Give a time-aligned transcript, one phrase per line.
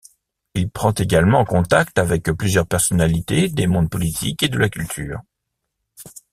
[0.55, 5.21] Il prend également contact avec plusieurs personnalités des mondes politique et de la culture.